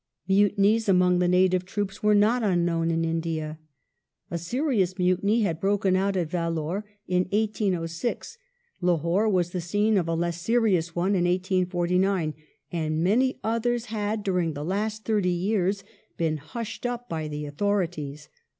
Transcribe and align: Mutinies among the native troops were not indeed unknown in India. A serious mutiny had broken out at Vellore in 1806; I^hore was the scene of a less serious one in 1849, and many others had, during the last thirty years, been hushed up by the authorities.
Mutinies 0.27 0.89
among 0.89 1.19
the 1.19 1.27
native 1.27 1.63
troops 1.63 2.01
were 2.01 2.15
not 2.15 2.41
indeed 2.41 2.53
unknown 2.57 2.89
in 2.89 3.05
India. 3.05 3.59
A 4.31 4.39
serious 4.39 4.97
mutiny 4.97 5.43
had 5.43 5.59
broken 5.59 5.95
out 5.95 6.17
at 6.17 6.31
Vellore 6.31 6.83
in 7.07 7.25
1806; 7.25 8.39
I^hore 8.81 9.31
was 9.31 9.51
the 9.51 9.61
scene 9.61 9.97
of 9.99 10.07
a 10.07 10.15
less 10.15 10.41
serious 10.41 10.95
one 10.95 11.13
in 11.13 11.25
1849, 11.25 12.33
and 12.71 13.03
many 13.03 13.39
others 13.43 13.85
had, 13.93 14.23
during 14.23 14.53
the 14.53 14.65
last 14.65 15.05
thirty 15.05 15.29
years, 15.29 15.83
been 16.17 16.37
hushed 16.37 16.87
up 16.87 17.07
by 17.07 17.27
the 17.27 17.45
authorities. 17.45 18.27